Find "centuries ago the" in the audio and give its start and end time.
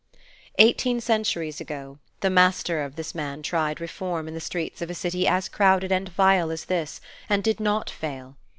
0.99-2.31